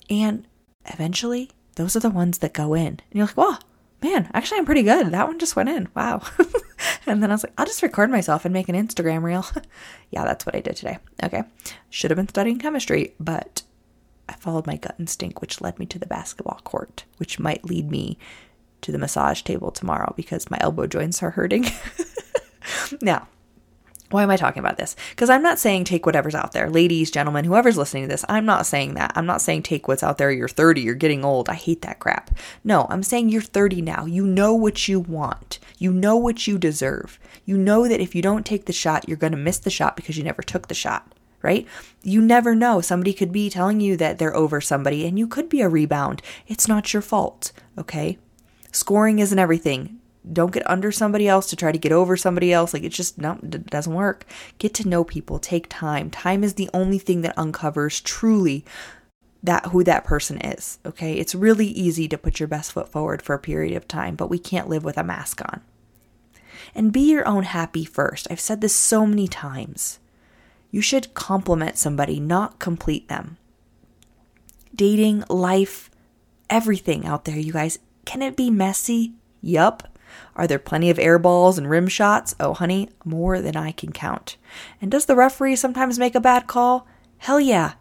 And 0.08 0.46
eventually, 0.86 1.50
those 1.76 1.96
are 1.96 2.00
the 2.00 2.10
ones 2.10 2.38
that 2.38 2.52
go 2.52 2.74
in. 2.74 2.86
And 2.86 3.00
you're 3.12 3.26
like, 3.26 3.36
wow, 3.36 3.58
man, 4.02 4.30
actually, 4.34 4.58
I'm 4.58 4.66
pretty 4.66 4.82
good. 4.82 5.10
That 5.12 5.26
one 5.26 5.38
just 5.38 5.56
went 5.56 5.68
in. 5.68 5.88
Wow. 5.94 6.22
and 7.06 7.22
then 7.22 7.30
I 7.30 7.34
was 7.34 7.44
like, 7.44 7.52
I'll 7.58 7.66
just 7.66 7.82
record 7.82 8.10
myself 8.10 8.44
and 8.44 8.52
make 8.52 8.68
an 8.68 8.74
Instagram 8.74 9.22
reel. 9.22 9.46
yeah, 10.10 10.24
that's 10.24 10.46
what 10.46 10.54
I 10.54 10.60
did 10.60 10.76
today. 10.76 10.98
Okay. 11.22 11.42
Should 11.90 12.10
have 12.10 12.16
been 12.16 12.28
studying 12.28 12.58
chemistry, 12.58 13.14
but 13.18 13.62
I 14.28 14.34
followed 14.34 14.66
my 14.66 14.76
gut 14.76 14.96
instinct, 14.98 15.40
which 15.40 15.60
led 15.60 15.78
me 15.78 15.86
to 15.86 15.98
the 15.98 16.06
basketball 16.06 16.60
court, 16.64 17.04
which 17.16 17.38
might 17.38 17.64
lead 17.64 17.90
me 17.90 18.18
to 18.82 18.92
the 18.92 18.98
massage 18.98 19.42
table 19.42 19.70
tomorrow 19.70 20.12
because 20.16 20.50
my 20.50 20.58
elbow 20.60 20.86
joints 20.86 21.22
are 21.22 21.30
hurting. 21.30 21.66
now, 23.02 23.26
why 24.10 24.22
am 24.22 24.30
I 24.30 24.36
talking 24.36 24.60
about 24.60 24.78
this? 24.78 24.96
Because 25.10 25.28
I'm 25.28 25.42
not 25.42 25.58
saying 25.58 25.84
take 25.84 26.06
whatever's 26.06 26.34
out 26.34 26.52
there. 26.52 26.70
Ladies, 26.70 27.10
gentlemen, 27.10 27.44
whoever's 27.44 27.76
listening 27.76 28.04
to 28.04 28.08
this, 28.08 28.24
I'm 28.28 28.46
not 28.46 28.64
saying 28.64 28.94
that. 28.94 29.12
I'm 29.14 29.26
not 29.26 29.42
saying 29.42 29.64
take 29.64 29.86
what's 29.86 30.02
out 30.02 30.16
there. 30.16 30.30
You're 30.30 30.48
30, 30.48 30.80
you're 30.80 30.94
getting 30.94 31.24
old. 31.24 31.48
I 31.48 31.54
hate 31.54 31.82
that 31.82 31.98
crap. 31.98 32.30
No, 32.64 32.86
I'm 32.88 33.02
saying 33.02 33.28
you're 33.28 33.42
30 33.42 33.82
now. 33.82 34.06
You 34.06 34.26
know 34.26 34.54
what 34.54 34.88
you 34.88 35.00
want. 35.00 35.58
You 35.78 35.92
know 35.92 36.16
what 36.16 36.46
you 36.46 36.56
deserve. 36.56 37.18
You 37.44 37.58
know 37.58 37.86
that 37.86 38.00
if 38.00 38.14
you 38.14 38.22
don't 38.22 38.46
take 38.46 38.64
the 38.64 38.72
shot, 38.72 39.06
you're 39.08 39.18
going 39.18 39.32
to 39.32 39.38
miss 39.38 39.58
the 39.58 39.70
shot 39.70 39.94
because 39.94 40.16
you 40.16 40.24
never 40.24 40.42
took 40.42 40.68
the 40.68 40.74
shot 40.74 41.12
right? 41.42 41.66
You 42.02 42.20
never 42.20 42.54
know. 42.54 42.80
Somebody 42.80 43.12
could 43.12 43.32
be 43.32 43.50
telling 43.50 43.80
you 43.80 43.96
that 43.96 44.18
they're 44.18 44.36
over 44.36 44.60
somebody 44.60 45.06
and 45.06 45.18
you 45.18 45.26
could 45.26 45.48
be 45.48 45.60
a 45.60 45.68
rebound. 45.68 46.22
It's 46.46 46.68
not 46.68 46.92
your 46.92 47.02
fault, 47.02 47.52
okay? 47.76 48.18
Scoring 48.72 49.18
isn't 49.18 49.38
everything. 49.38 50.00
Don't 50.30 50.52
get 50.52 50.68
under 50.68 50.92
somebody 50.92 51.26
else 51.26 51.48
to 51.50 51.56
try 51.56 51.72
to 51.72 51.78
get 51.78 51.92
over 51.92 52.16
somebody 52.16 52.52
else. 52.52 52.74
Like, 52.74 52.82
it 52.82 52.90
just 52.90 53.18
it 53.18 53.66
doesn't 53.66 53.94
work. 53.94 54.26
Get 54.58 54.74
to 54.74 54.88
know 54.88 55.04
people. 55.04 55.38
Take 55.38 55.66
time. 55.68 56.10
Time 56.10 56.44
is 56.44 56.54
the 56.54 56.68
only 56.74 56.98
thing 56.98 57.22
that 57.22 57.38
uncovers 57.38 58.00
truly 58.00 58.64
that 59.42 59.66
who 59.66 59.84
that 59.84 60.04
person 60.04 60.38
is. 60.38 60.78
Okay, 60.84 61.14
it's 61.14 61.34
really 61.34 61.66
easy 61.66 62.08
to 62.08 62.18
put 62.18 62.40
your 62.40 62.48
best 62.48 62.72
foot 62.72 62.88
forward 62.88 63.22
for 63.22 63.34
a 63.34 63.38
period 63.38 63.76
of 63.76 63.88
time, 63.88 64.16
but 64.16 64.28
we 64.28 64.38
can't 64.38 64.68
live 64.68 64.84
with 64.84 64.98
a 64.98 65.04
mask 65.04 65.40
on. 65.42 65.62
And 66.74 66.92
be 66.92 67.00
your 67.00 67.26
own 67.26 67.44
happy 67.44 67.84
first. 67.84 68.26
I've 68.30 68.40
said 68.40 68.60
this 68.60 68.74
so 68.74 69.06
many 69.06 69.28
times. 69.28 70.00
You 70.70 70.80
should 70.80 71.14
compliment 71.14 71.78
somebody, 71.78 72.20
not 72.20 72.58
complete 72.58 73.08
them. 73.08 73.38
Dating, 74.74 75.24
life, 75.28 75.90
everything 76.50 77.06
out 77.06 77.24
there, 77.24 77.38
you 77.38 77.52
guys. 77.52 77.78
Can 78.04 78.22
it 78.22 78.36
be 78.36 78.50
messy? 78.50 79.14
Yup. 79.40 79.88
Are 80.36 80.46
there 80.46 80.58
plenty 80.58 80.90
of 80.90 80.98
air 80.98 81.18
balls 81.18 81.58
and 81.58 81.68
rim 81.68 81.88
shots? 81.88 82.34
Oh, 82.38 82.54
honey, 82.54 82.88
more 83.04 83.40
than 83.40 83.56
I 83.56 83.72
can 83.72 83.92
count. 83.92 84.36
And 84.80 84.90
does 84.90 85.06
the 85.06 85.16
referee 85.16 85.56
sometimes 85.56 85.98
make 85.98 86.14
a 86.14 86.20
bad 86.20 86.46
call? 86.46 86.86
Hell 87.18 87.40
yeah. 87.40 87.74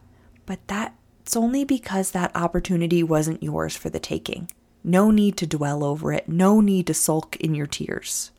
But 0.45 0.59
that's 0.67 1.35
only 1.35 1.63
because 1.63 2.11
that 2.11 2.35
opportunity 2.35 3.03
wasn't 3.03 3.43
yours 3.43 3.75
for 3.75 3.89
the 3.89 3.99
taking. 3.99 4.49
No 4.83 5.11
need 5.11 5.37
to 5.37 5.47
dwell 5.47 5.83
over 5.83 6.13
it. 6.13 6.29
No 6.29 6.61
need 6.61 6.87
to 6.87 6.93
sulk 6.93 7.35
in 7.37 7.53
your 7.53 7.67
tears. 7.67 8.31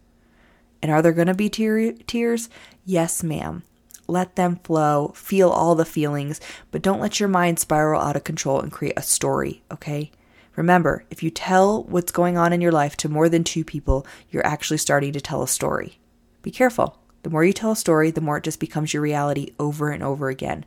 And 0.81 0.91
are 0.91 1.03
there 1.03 1.13
going 1.13 1.27
to 1.27 1.35
be 1.35 1.51
tear- 1.51 1.93
tears? 1.93 2.49
Yes, 2.85 3.23
ma'am. 3.23 3.63
Let 4.09 4.37
them 4.37 4.57
flow, 4.65 5.13
feel 5.15 5.51
all 5.51 5.75
the 5.75 5.85
feelings, 5.85 6.41
but 6.71 6.83
don't 6.83 7.01
let 7.01 7.21
your 7.21 7.29
mind 7.29 7.59
spiral 7.59 8.01
out 8.01 8.17
of 8.17 8.25
control 8.25 8.61
and 8.61 8.73
create 8.73 8.95
a 8.97 9.03
story, 9.03 9.63
okay? 9.71 10.11
Remember, 10.57 11.05
if 11.11 11.23
you 11.23 11.31
tell 11.31 11.85
what's 11.85 12.11
going 12.11 12.37
on 12.37 12.53
in 12.53 12.61
your 12.61 12.73
life 12.73 12.97
to 12.97 13.09
more 13.09 13.29
than 13.29 13.45
two 13.45 13.65
people, 13.65 14.07
you're 14.31 14.47
actually 14.47 14.79
starting 14.79 15.13
to 15.13 15.21
tell 15.21 15.43
a 15.43 15.49
story. 15.49 16.01
Be 16.43 16.51
careful. 16.51 16.99
The 17.23 17.31
more 17.31 17.45
you 17.45 17.53
tell 17.53 17.73
a 17.73 17.77
story, 17.77 18.11
the 18.11 18.21
more 18.21 18.39
it 18.39 18.45
just 18.45 18.59
becomes 18.59 18.95
your 18.95 19.03
reality 19.03 19.53
over 19.61 19.91
and 19.91 20.03
over 20.03 20.31
again. 20.31 20.65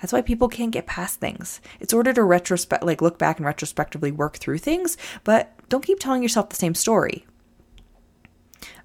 That's 0.00 0.12
why 0.12 0.22
people 0.22 0.48
can't 0.48 0.70
get 0.70 0.86
past 0.86 1.18
things. 1.18 1.60
It's 1.80 1.92
order 1.92 2.12
to 2.12 2.22
retrospect 2.22 2.84
like 2.84 3.02
look 3.02 3.18
back 3.18 3.38
and 3.38 3.46
retrospectively 3.46 4.12
work 4.12 4.36
through 4.36 4.58
things, 4.58 4.96
but 5.24 5.52
don't 5.68 5.84
keep 5.84 5.98
telling 5.98 6.22
yourself 6.22 6.50
the 6.50 6.56
same 6.56 6.74
story. 6.74 7.26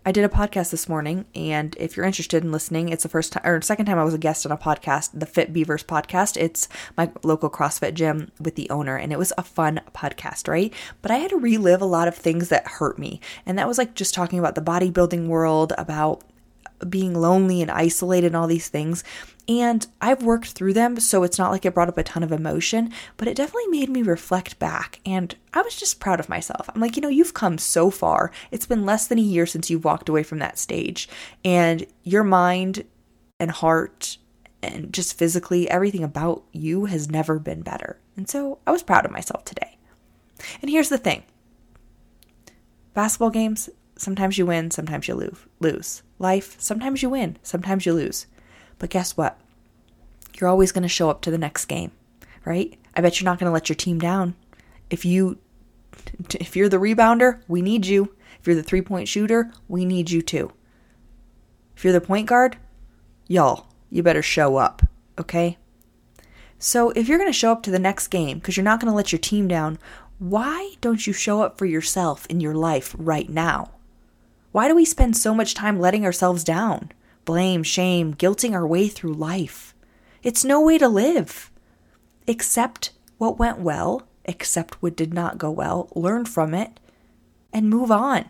I 0.06 0.12
did 0.12 0.26
a 0.26 0.30
podcast 0.30 0.72
this 0.72 0.90
morning, 0.90 1.24
and 1.34 1.78
if 1.80 1.96
you're 1.96 2.06
interested 2.06 2.44
in 2.44 2.52
listening, 2.52 2.90
it's 2.90 3.04
the 3.04 3.10
first 3.10 3.32
time 3.32 3.46
or 3.46 3.62
second 3.62 3.86
time 3.86 3.98
I 3.98 4.04
was 4.04 4.14
a 4.14 4.18
guest 4.18 4.46
on 4.46 4.52
a 4.52 4.58
podcast, 4.58 5.12
the 5.14 5.26
Fit 5.26 5.54
Beavers 5.54 5.82
podcast. 5.82 6.36
It's 6.36 6.68
my 6.98 7.10
local 7.24 7.50
CrossFit 7.50 7.94
gym 7.94 8.30
with 8.38 8.56
the 8.56 8.70
owner, 8.70 8.98
and 8.98 9.14
it 9.14 9.20
was 9.20 9.32
a 9.38 9.44
fun 9.44 9.80
podcast, 9.96 10.50
right? 10.50 10.74
But 11.02 11.12
I 11.12 11.18
had 11.18 11.30
to 11.30 11.38
relive 11.38 11.82
a 11.82 11.86
lot 11.86 12.10
of 12.10 12.16
things 12.16 12.50
that 12.50 12.68
hurt 12.68 13.00
me, 13.00 13.22
and 13.46 13.58
that 13.58 13.68
was 13.68 13.78
like 13.78 13.94
just 13.96 14.14
talking 14.14 14.40
about 14.40 14.56
the 14.56 14.62
bodybuilding 14.62 15.28
world, 15.28 15.72
about 15.78 16.22
being 16.90 17.14
lonely 17.14 17.62
and 17.62 17.72
isolated 17.72 18.28
and 18.28 18.36
all 18.36 18.48
these 18.48 18.70
things. 18.70 19.04
And 19.48 19.86
I've 20.00 20.24
worked 20.24 20.50
through 20.50 20.74
them, 20.74 21.00
so 21.00 21.24
it's 21.24 21.38
not 21.38 21.52
like 21.52 21.66
it 21.66 21.74
brought 21.74 21.90
up 21.90 21.98
a 21.98 22.04
ton 22.04 22.24
of 22.24 22.32
emotion, 22.32 22.92
but 23.18 23.28
it 23.28 23.36
definitely 23.36 23.68
made 23.68 23.90
me 23.90 24.02
reflect 24.02 24.58
back. 24.58 25.02
And 25.06 25.36
I 25.54 25.62
was 25.62 25.76
just 25.76 26.00
proud 26.00 26.20
of 26.20 26.30
myself. 26.30 26.70
I'm 26.74 26.80
like, 26.80 26.96
you 26.96 27.02
know, 27.02 27.10
you've 27.10 27.34
come 27.34 27.58
so 27.58 27.90
far. 27.90 28.32
It's 28.52 28.66
been 28.66 28.86
less 28.86 29.08
than 29.08 29.20
a 29.20 29.22
year 29.22 29.46
since 29.46 29.70
you've 29.70 29.84
walked 29.84 30.08
away 30.08 30.24
from 30.24 30.40
that 30.40 30.58
stage, 30.58 31.10
and 31.44 31.86
your 32.04 32.24
mind 32.24 32.86
and 33.40 33.52
heart 33.52 34.18
and 34.64 34.94
just 34.94 35.18
physically, 35.18 35.70
everything 35.70 36.04
about 36.04 36.44
you 36.54 36.86
has 36.86 37.10
never 37.10 37.38
been 37.38 37.62
better. 37.62 38.00
And 38.16 38.30
so 38.30 38.60
I 38.66 38.72
was 38.72 38.82
proud 38.82 39.06
of 39.06 39.12
myself 39.12 39.44
today. 39.44 39.78
And 40.62 40.72
here's 40.72 40.90
the 40.90 40.98
thing 40.98 41.24
basketball 42.94 43.30
games, 43.30 43.70
sometimes 44.04 44.38
you 44.38 44.46
win, 44.46 44.72
sometimes 44.72 45.08
you 45.08 45.34
lose. 45.60 46.04
Life, 46.20 46.56
sometimes 46.60 47.02
you 47.02 47.10
win, 47.10 47.38
sometimes 47.42 47.86
you 47.86 47.94
lose. 47.94 48.28
But 48.80 48.90
guess 48.90 49.16
what? 49.18 49.40
You're 50.40 50.50
always 50.50 50.72
going 50.72 50.84
to 50.84 50.90
show 50.90 51.10
up 51.10 51.22
to 51.22 51.32
the 51.32 51.38
next 51.38 51.66
game, 51.66 51.92
right? 52.46 52.78
I 52.96 53.02
bet 53.02 53.20
you're 53.20 53.26
not 53.26 53.40
going 53.40 53.50
to 53.50 53.54
let 53.54 53.70
your 53.70 53.76
team 53.76 54.00
down. 54.00 54.36
If 54.90 55.06
you 55.06 55.40
if 56.40 56.56
you're 56.56 56.70
the 56.70 56.78
rebounder, 56.78 57.42
we 57.48 57.62
need 57.62 57.86
you. 57.86 58.16
If 58.40 58.48
you're 58.48 58.56
the 58.56 58.64
three-point 58.64 59.08
shooter, 59.08 59.52
we 59.68 59.86
need 59.86 60.12
you 60.12 60.22
too. 60.22 60.52
If 61.76 61.84
you're 61.84 61.94
the 61.94 62.02
point 62.02 62.28
guard, 62.28 62.58
y'all, 63.28 63.68
you 63.90 64.04
better 64.04 64.22
show 64.22 64.58
up, 64.58 64.82
okay? 65.20 65.58
So 66.60 66.90
if 66.92 67.08
you're 67.08 67.18
going 67.18 67.30
to 67.30 67.38
show 67.38 67.52
up 67.52 67.64
to 67.64 67.72
the 67.72 67.80
next 67.80 68.08
game 68.08 68.40
because 68.40 68.58
you're 68.58 68.64
not 68.64 68.80
going 68.80 68.92
to 68.92 68.96
let 68.96 69.12
your 69.12 69.20
team 69.20 69.48
down, 69.48 69.80
why 70.20 70.76
don't 70.82 71.06
you 71.06 71.14
show 71.14 71.42
up 71.42 71.58
for 71.58 71.66
yourself 71.66 72.26
in 72.28 72.40
your 72.40 72.56
life 72.56 72.96
right 72.98 73.30
now? 73.30 73.72
Why 74.54 74.68
do 74.68 74.76
we 74.76 74.86
spend 74.86 75.18
so 75.18 75.34
much 75.34 75.56
time 75.56 75.80
letting 75.80 76.06
ourselves 76.06 76.44
down? 76.44 76.92
Blame, 77.26 77.64
shame, 77.64 78.14
guilting 78.14 78.54
our 78.54 78.68
way 78.68 78.88
through 78.88 79.16
life. 79.16 79.74
It's 80.22 80.46
no 80.46 80.62
way 80.62 80.78
to 80.78 80.88
live. 80.88 81.50
Accept 82.28 82.92
what 83.18 83.40
went 83.40 83.58
well, 83.58 84.08
accept 84.28 84.76
what 84.80 84.96
did 84.96 85.12
not 85.12 85.40
go 85.40 85.50
well, 85.50 85.90
learn 85.96 86.26
from 86.26 86.54
it, 86.54 86.80
and 87.52 87.68
move 87.68 87.92
on. 87.92 88.30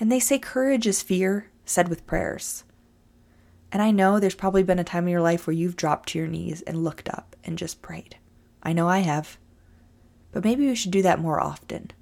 And 0.00 0.10
they 0.10 0.18
say 0.18 0.40
courage 0.40 0.88
is 0.88 1.02
fear 1.02 1.46
said 1.64 1.86
with 1.86 2.04
prayers. 2.04 2.64
And 3.70 3.80
I 3.80 3.92
know 3.92 4.18
there's 4.18 4.34
probably 4.34 4.64
been 4.64 4.80
a 4.80 4.84
time 4.84 5.04
in 5.04 5.12
your 5.12 5.22
life 5.22 5.46
where 5.46 5.54
you've 5.54 5.76
dropped 5.76 6.08
to 6.10 6.18
your 6.18 6.26
knees 6.26 6.62
and 6.62 6.82
looked 6.82 7.08
up 7.08 7.36
and 7.44 7.56
just 7.56 7.80
prayed. 7.80 8.16
I 8.60 8.72
know 8.72 8.88
I 8.88 8.98
have. 8.98 9.38
But 10.32 10.42
maybe 10.42 10.66
we 10.66 10.74
should 10.74 10.90
do 10.90 11.02
that 11.02 11.20
more 11.20 11.40
often. 11.40 11.92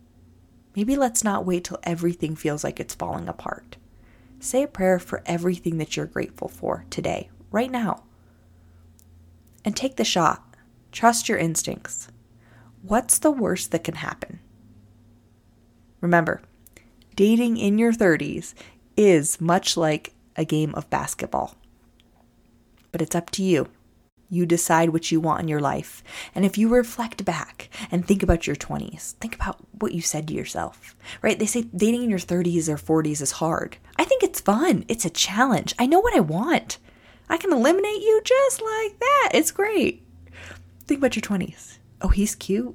Maybe 0.77 0.97
let's 0.97 1.25
not 1.25 1.45
wait 1.45 1.65
till 1.65 1.81
everything 1.83 2.37
feels 2.37 2.63
like 2.63 2.79
it's 2.79 2.95
falling 2.95 3.29
apart. 3.29 3.77
Say 4.39 4.63
a 4.63 4.69
prayer 4.69 4.99
for 4.99 5.23
everything 5.27 5.79
that 5.79 5.97
you're 5.97 6.07
grateful 6.07 6.49
for 6.49 6.85
today, 6.91 7.29
right 7.51 7.71
now. 7.71 8.05
And 9.65 9.77
take 9.77 9.97
the 9.97 10.05
shot. 10.05 10.45
Trust 10.93 11.29
your 11.29 11.39
instincts. 11.39 12.09
What's 12.83 13.19
the 13.19 13.31
worst 13.31 13.73
that 13.73 13.85
can 13.85 13.97
happen? 13.97 14.41
Remember, 16.01 16.41
dating 17.15 17.59
in 17.59 17.77
your 17.77 17.93
30s 17.93 18.55
is 18.97 19.41
much 19.41 19.77
like 19.77 20.15
a 20.37 20.45
game 20.45 20.75
of 20.75 20.89
basketball. 20.89 21.57
But 22.93 23.03
it's 23.03 23.15
up 23.15 23.31
to 23.31 23.43
you. 23.43 23.69
You 24.31 24.47
decide 24.47 24.91
what 24.91 25.11
you 25.11 25.21
want 25.21 25.43
in 25.43 25.49
your 25.49 25.61
life. 25.61 26.05
And 26.35 26.45
if 26.45 26.57
you 26.57 26.69
reflect 26.69 27.25
back 27.25 27.69
and 27.91 28.07
think 28.07 28.23
about 28.23 28.47
your 28.47 28.57
20s, 28.57 29.13
think 29.15 29.35
about 29.35 29.59
what 29.73 29.93
you 29.93 30.01
said 30.01 30.29
to 30.29 30.35
yourself, 30.35 30.97
right? 31.21 31.39
They 31.39 31.47
say 31.47 31.63
dating 31.63 32.05
in 32.05 32.11
your 32.11 32.21
30s 32.21 32.69
or 32.69 33.03
40s 33.03 33.21
is 33.21 33.33
hard. 33.33 33.77
I 33.97 34.05
think 34.05 34.23
it's 34.23 34.41
fun. 34.41 34.85
It's 34.87 35.05
a 35.05 35.11
challenge. 35.11 35.75
I 35.79 35.87
know 35.87 35.99
what 35.99 36.17
I 36.17 36.21
want. 36.21 36.79
I 37.29 37.37
can 37.37 37.53
eliminate 37.53 38.01
you 38.01 38.23
just 38.25 38.63
like 38.63 38.99
that. 39.01 39.31
It's 39.35 39.51
great. 39.51 40.05
Think 40.87 40.99
about 40.99 41.17
your 41.17 41.23
20s. 41.23 41.79
Oh, 42.01 42.09
he's 42.09 42.35
cute. 42.37 42.75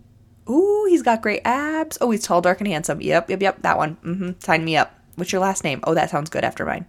Ooh, 0.49 0.85
he's 0.89 1.01
got 1.01 1.21
great 1.21 1.41
abs. 1.45 1.97
Oh, 2.01 2.11
he's 2.11 2.23
tall, 2.23 2.41
dark, 2.41 2.59
and 2.59 2.67
handsome. 2.67 3.01
Yep, 3.01 3.29
yep, 3.29 3.41
yep. 3.41 3.61
That 3.61 3.77
one. 3.77 3.95
Mm-hmm. 4.03 4.31
Sign 4.39 4.63
me 4.63 4.77
up. 4.77 4.93
What's 5.15 5.31
your 5.31 5.41
last 5.41 5.63
name? 5.63 5.79
Oh, 5.83 5.93
that 5.93 6.09
sounds 6.09 6.29
good 6.29 6.43
after 6.43 6.65
mine. 6.65 6.85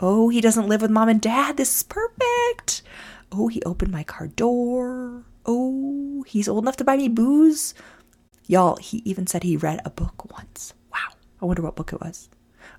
Oh, 0.00 0.28
he 0.28 0.40
doesn't 0.40 0.68
live 0.68 0.82
with 0.82 0.90
mom 0.90 1.08
and 1.08 1.20
dad. 1.20 1.56
This 1.56 1.76
is 1.76 1.82
perfect. 1.84 2.82
Oh, 3.36 3.48
he 3.48 3.62
opened 3.64 3.90
my 3.90 4.04
car 4.04 4.28
door. 4.28 5.24
Oh, 5.44 6.24
he's 6.26 6.48
old 6.48 6.62
enough 6.62 6.76
to 6.76 6.84
buy 6.84 6.96
me 6.96 7.08
booze. 7.08 7.74
Y'all, 8.46 8.76
he 8.76 9.02
even 9.04 9.26
said 9.26 9.42
he 9.42 9.56
read 9.56 9.80
a 9.84 9.90
book 9.90 10.30
once. 10.32 10.72
Wow. 10.92 11.16
I 11.42 11.44
wonder 11.44 11.62
what 11.62 11.74
book 11.74 11.92
it 11.92 12.00
was. 12.00 12.28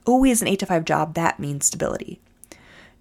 Oh, 0.08 0.24
he 0.24 0.30
has 0.30 0.42
an 0.42 0.48
8 0.48 0.60
to 0.60 0.66
5 0.66 0.86
job. 0.86 1.14
That 1.14 1.40
means 1.42 1.66
stability. 1.66 2.22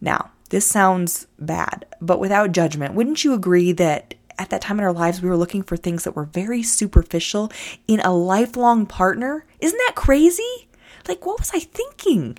Now, 0.00 0.32
this 0.50 0.66
sounds 0.66 1.28
bad, 1.38 1.86
but 2.00 2.18
without 2.18 2.50
judgment, 2.52 2.94
wouldn't 2.94 3.24
you 3.24 3.34
agree 3.34 3.70
that 3.72 4.14
at 4.36 4.50
that 4.50 4.62
time 4.62 4.80
in 4.80 4.84
our 4.84 4.92
lives 4.92 5.22
we 5.22 5.28
were 5.28 5.36
looking 5.36 5.62
for 5.62 5.76
things 5.76 6.02
that 6.02 6.16
were 6.16 6.24
very 6.24 6.62
superficial 6.62 7.52
in 7.86 8.00
a 8.00 8.12
lifelong 8.12 8.84
partner? 8.84 9.46
Isn't 9.60 9.78
that 9.86 9.94
crazy? 9.94 10.68
Like, 11.06 11.24
what 11.24 11.38
was 11.38 11.52
I 11.54 11.60
thinking? 11.60 12.36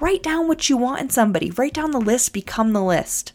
Write 0.00 0.24
down 0.24 0.48
what 0.48 0.68
you 0.68 0.76
want 0.76 1.00
in 1.00 1.10
somebody. 1.10 1.52
Write 1.52 1.74
down 1.74 1.92
the 1.92 2.00
list, 2.00 2.32
become 2.32 2.72
the 2.72 2.82
list. 2.82 3.34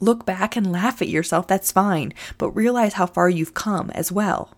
Look 0.00 0.24
back 0.24 0.56
and 0.56 0.70
laugh 0.70 1.02
at 1.02 1.08
yourself, 1.08 1.46
that's 1.46 1.72
fine, 1.72 2.12
but 2.36 2.50
realize 2.50 2.94
how 2.94 3.06
far 3.06 3.28
you've 3.28 3.54
come 3.54 3.90
as 3.90 4.12
well. 4.12 4.54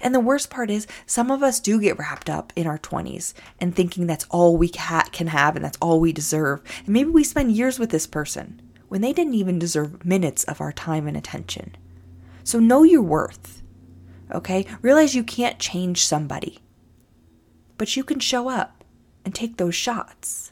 And 0.00 0.14
the 0.14 0.20
worst 0.20 0.50
part 0.50 0.70
is, 0.70 0.86
some 1.06 1.30
of 1.30 1.42
us 1.42 1.58
do 1.58 1.80
get 1.80 1.98
wrapped 1.98 2.30
up 2.30 2.52
in 2.54 2.66
our 2.66 2.78
20s 2.78 3.34
and 3.58 3.74
thinking 3.74 4.06
that's 4.06 4.26
all 4.30 4.56
we 4.56 4.68
can 4.68 5.26
have 5.28 5.56
and 5.56 5.64
that's 5.64 5.78
all 5.80 6.00
we 6.00 6.12
deserve. 6.12 6.62
And 6.80 6.88
maybe 6.88 7.10
we 7.10 7.24
spend 7.24 7.52
years 7.52 7.78
with 7.78 7.90
this 7.90 8.06
person 8.06 8.62
when 8.88 9.00
they 9.00 9.12
didn't 9.12 9.34
even 9.34 9.58
deserve 9.58 10.04
minutes 10.04 10.44
of 10.44 10.60
our 10.60 10.72
time 10.72 11.06
and 11.06 11.16
attention. 11.16 11.76
So 12.44 12.58
know 12.58 12.82
your 12.82 13.02
worth, 13.02 13.62
okay? 14.32 14.66
Realize 14.82 15.14
you 15.14 15.24
can't 15.24 15.58
change 15.58 16.04
somebody, 16.04 16.58
but 17.78 17.96
you 17.96 18.04
can 18.04 18.20
show 18.20 18.48
up 18.48 18.84
and 19.24 19.34
take 19.34 19.56
those 19.56 19.74
shots. 19.74 20.49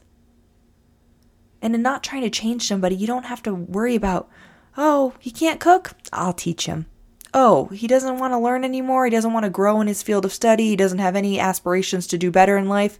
And 1.61 1.75
in 1.75 1.81
not 1.81 2.03
trying 2.03 2.21
to 2.21 2.29
change 2.29 2.67
somebody, 2.67 2.95
you 2.95 3.07
don't 3.07 3.25
have 3.25 3.43
to 3.43 3.53
worry 3.53 3.95
about, 3.95 4.29
oh, 4.77 5.13
he 5.19 5.31
can't 5.31 5.59
cook? 5.59 5.91
I'll 6.13 6.33
teach 6.33 6.65
him. 6.65 6.85
Oh, 7.33 7.65
he 7.67 7.87
doesn't 7.87 8.17
want 8.17 8.33
to 8.33 8.39
learn 8.39 8.63
anymore. 8.63 9.05
He 9.05 9.11
doesn't 9.11 9.33
want 9.33 9.43
to 9.43 9.49
grow 9.49 9.81
in 9.81 9.87
his 9.87 10.01
field 10.01 10.25
of 10.25 10.33
study. 10.33 10.69
He 10.69 10.75
doesn't 10.75 10.99
have 10.99 11.15
any 11.15 11.39
aspirations 11.39 12.07
to 12.07 12.17
do 12.17 12.31
better 12.31 12.57
in 12.57 12.67
life. 12.67 12.99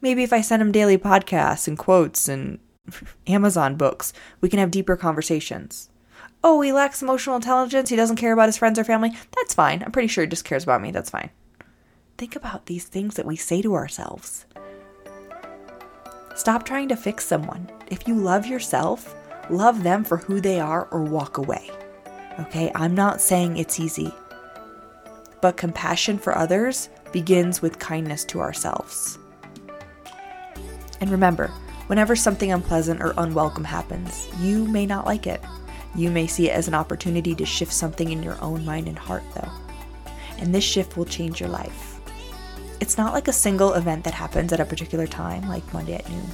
Maybe 0.00 0.22
if 0.22 0.32
I 0.32 0.40
send 0.40 0.62
him 0.62 0.72
daily 0.72 0.96
podcasts 0.96 1.68
and 1.68 1.76
quotes 1.76 2.28
and 2.28 2.58
Amazon 3.26 3.76
books, 3.76 4.12
we 4.40 4.48
can 4.48 4.58
have 4.58 4.70
deeper 4.70 4.96
conversations. 4.96 5.90
Oh, 6.42 6.60
he 6.60 6.72
lacks 6.72 7.02
emotional 7.02 7.36
intelligence. 7.36 7.90
He 7.90 7.96
doesn't 7.96 8.16
care 8.16 8.32
about 8.32 8.48
his 8.48 8.56
friends 8.56 8.78
or 8.78 8.84
family. 8.84 9.10
That's 9.34 9.54
fine. 9.54 9.82
I'm 9.82 9.92
pretty 9.92 10.08
sure 10.08 10.24
he 10.24 10.30
just 10.30 10.44
cares 10.44 10.62
about 10.62 10.80
me. 10.80 10.90
That's 10.90 11.10
fine. 11.10 11.30
Think 12.18 12.36
about 12.36 12.66
these 12.66 12.84
things 12.84 13.16
that 13.16 13.26
we 13.26 13.36
say 13.36 13.60
to 13.62 13.74
ourselves. 13.74 14.46
Stop 16.36 16.64
trying 16.64 16.88
to 16.90 16.96
fix 16.96 17.24
someone. 17.24 17.66
If 17.88 18.06
you 18.06 18.14
love 18.14 18.46
yourself, 18.46 19.14
love 19.48 19.82
them 19.82 20.04
for 20.04 20.18
who 20.18 20.38
they 20.38 20.60
are 20.60 20.86
or 20.90 21.02
walk 21.02 21.38
away. 21.38 21.70
Okay, 22.38 22.70
I'm 22.74 22.94
not 22.94 23.22
saying 23.22 23.56
it's 23.56 23.80
easy, 23.80 24.12
but 25.40 25.56
compassion 25.56 26.18
for 26.18 26.36
others 26.36 26.90
begins 27.10 27.62
with 27.62 27.78
kindness 27.78 28.22
to 28.26 28.40
ourselves. 28.40 29.18
And 31.00 31.10
remember, 31.10 31.48
whenever 31.86 32.14
something 32.14 32.52
unpleasant 32.52 33.00
or 33.00 33.14
unwelcome 33.16 33.64
happens, 33.64 34.28
you 34.38 34.66
may 34.66 34.84
not 34.84 35.06
like 35.06 35.26
it. 35.26 35.40
You 35.94 36.10
may 36.10 36.26
see 36.26 36.50
it 36.50 36.52
as 36.52 36.68
an 36.68 36.74
opportunity 36.74 37.34
to 37.34 37.46
shift 37.46 37.72
something 37.72 38.12
in 38.12 38.22
your 38.22 38.38
own 38.42 38.62
mind 38.66 38.88
and 38.88 38.98
heart, 38.98 39.24
though. 39.34 39.50
And 40.38 40.54
this 40.54 40.64
shift 40.64 40.98
will 40.98 41.06
change 41.06 41.40
your 41.40 41.48
life. 41.48 41.95
It's 42.80 42.98
not 42.98 43.14
like 43.14 43.28
a 43.28 43.32
single 43.32 43.74
event 43.74 44.04
that 44.04 44.14
happens 44.14 44.52
at 44.52 44.60
a 44.60 44.64
particular 44.64 45.06
time, 45.06 45.48
like 45.48 45.72
Monday 45.72 45.94
at 45.94 46.08
noon. 46.08 46.26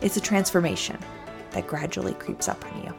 It's 0.00 0.16
a 0.16 0.20
transformation 0.20 0.98
that 1.52 1.66
gradually 1.66 2.14
creeps 2.14 2.48
up 2.48 2.64
on 2.66 2.84
you. 2.84 2.94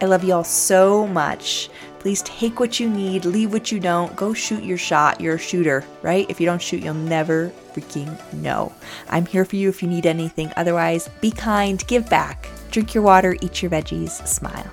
I 0.00 0.06
love 0.06 0.24
y'all 0.24 0.44
so 0.44 1.06
much. 1.06 1.70
Please 1.98 2.22
take 2.22 2.58
what 2.58 2.80
you 2.80 2.88
need, 2.88 3.24
leave 3.24 3.52
what 3.52 3.70
you 3.70 3.78
don't, 3.78 4.16
go 4.16 4.34
shoot 4.34 4.64
your 4.64 4.78
shot. 4.78 5.20
You're 5.20 5.36
a 5.36 5.38
shooter, 5.38 5.84
right? 6.02 6.26
If 6.28 6.40
you 6.40 6.46
don't 6.46 6.60
shoot, 6.60 6.82
you'll 6.82 6.94
never 6.94 7.52
freaking 7.72 8.18
know. 8.32 8.72
I'm 9.08 9.26
here 9.26 9.44
for 9.44 9.54
you 9.54 9.68
if 9.68 9.82
you 9.82 9.88
need 9.88 10.06
anything. 10.06 10.52
Otherwise, 10.56 11.08
be 11.20 11.30
kind, 11.30 11.86
give 11.86 12.08
back, 12.10 12.48
drink 12.72 12.94
your 12.94 13.04
water, 13.04 13.36
eat 13.40 13.62
your 13.62 13.70
veggies, 13.70 14.26
smile. 14.26 14.72